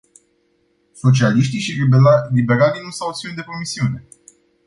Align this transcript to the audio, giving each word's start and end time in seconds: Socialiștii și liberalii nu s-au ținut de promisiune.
Socialiștii 0.93 1.59
și 1.59 1.85
liberalii 2.31 2.81
nu 2.83 2.89
s-au 2.89 3.13
ținut 3.13 3.35
de 3.35 3.41
promisiune. 3.41 4.07